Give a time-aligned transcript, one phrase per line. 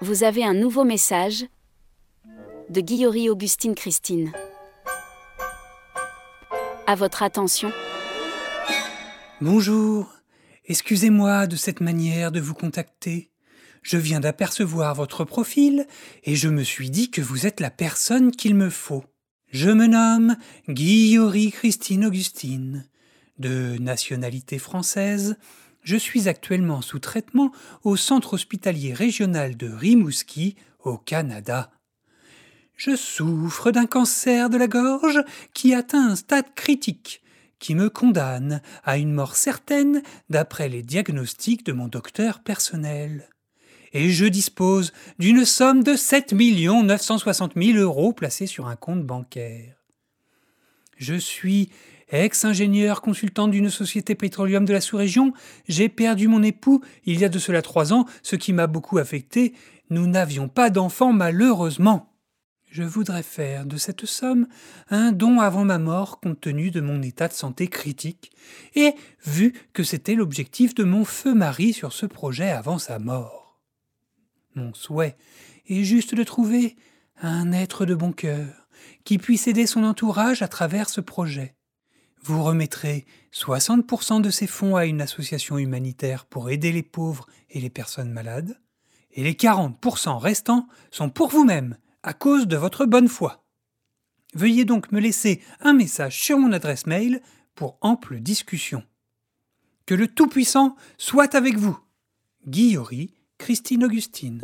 [0.00, 1.44] Vous avez un nouveau message
[2.70, 4.32] de Guillory Augustine Christine.
[6.86, 7.72] À votre attention.
[9.40, 10.14] Bonjour.
[10.66, 13.32] Excusez-moi de cette manière de vous contacter.
[13.82, 15.84] Je viens d'apercevoir votre profil
[16.22, 19.04] et je me suis dit que vous êtes la personne qu'il me faut.
[19.50, 20.36] Je me nomme
[20.68, 22.86] Guillory Christine Augustine.
[23.40, 25.36] De nationalité française,
[25.88, 27.50] je suis actuellement sous traitement
[27.82, 31.70] au centre hospitalier régional de Rimouski, au Canada.
[32.76, 37.22] Je souffre d'un cancer de la gorge qui atteint un stade critique,
[37.58, 43.30] qui me condamne à une mort certaine d'après les diagnostics de mon docteur personnel.
[43.94, 49.74] Et je dispose d'une somme de 7 960 000 euros placée sur un compte bancaire.
[50.98, 51.70] Je suis
[52.10, 55.32] ex-ingénieur consultant d'une société pétroleum de la sous-région,
[55.68, 58.98] j'ai perdu mon époux il y a de cela trois ans, ce qui m'a beaucoup
[58.98, 59.54] affecté.
[59.90, 62.12] Nous n'avions pas d'enfants malheureusement.
[62.70, 64.46] Je voudrais faire de cette somme
[64.90, 68.30] un don avant ma mort compte tenu de mon état de santé critique,
[68.74, 68.92] et
[69.24, 73.58] vu que c'était l'objectif de mon feu mari sur ce projet avant sa mort.
[74.54, 75.16] Mon souhait
[75.66, 76.76] est juste de trouver
[77.22, 78.68] un être de bon cœur
[79.04, 81.57] qui puisse aider son entourage à travers ce projet
[82.22, 87.60] vous remettrez 60% de ces fonds à une association humanitaire pour aider les pauvres et
[87.60, 88.60] les personnes malades,
[89.12, 93.44] et les 40% restants sont pour vous-même, à cause de votre bonne foi.
[94.34, 97.22] Veuillez donc me laisser un message sur mon adresse mail
[97.54, 98.82] pour ample discussion.
[99.86, 101.78] Que le Tout-Puissant soit avec vous.
[102.46, 104.42] Guillory, Christine Augustine.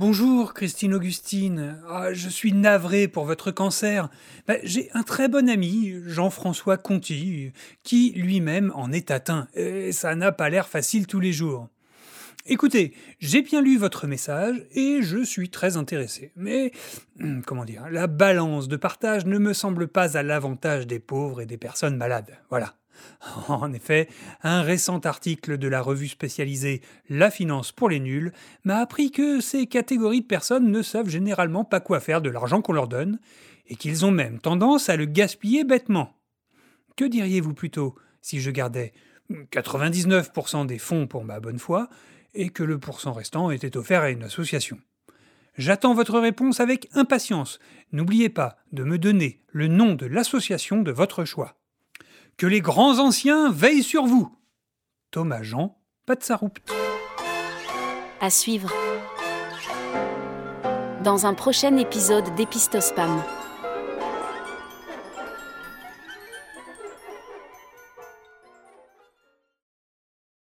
[0.00, 4.08] Bonjour Christine Augustine, ah, je suis navré pour votre cancer.
[4.48, 10.14] Ben, j'ai un très bon ami, Jean-François Conti, qui lui-même en est atteint, et ça
[10.14, 11.68] n'a pas l'air facile tous les jours.
[12.46, 16.32] Écoutez, j'ai bien lu votre message et je suis très intéressé.
[16.34, 16.72] Mais,
[17.20, 21.42] hum, comment dire, la balance de partage ne me semble pas à l'avantage des pauvres
[21.42, 22.38] et des personnes malades.
[22.48, 22.79] Voilà.
[23.48, 24.08] En effet,
[24.42, 28.32] un récent article de la revue spécialisée La finance pour les nuls
[28.64, 32.62] m'a appris que ces catégories de personnes ne savent généralement pas quoi faire de l'argent
[32.62, 33.18] qu'on leur donne,
[33.70, 36.12] et qu'ils ont même tendance à le gaspiller bêtement.
[36.96, 38.92] Que diriez-vous plutôt si je gardais
[39.30, 41.88] 99% des fonds pour ma bonne foi
[42.34, 44.78] et que le pourcent restant était offert à une association?
[45.56, 47.58] J'attends votre réponse avec impatience.
[47.92, 51.59] N'oubliez pas de me donner le nom de l'association de votre choix.
[52.40, 54.34] Que les grands anciens veillent sur vous.
[55.10, 56.72] Thomas Jean, Patsaroupt.
[58.18, 58.72] À suivre.
[61.04, 63.22] Dans un prochain épisode d'Épistospam.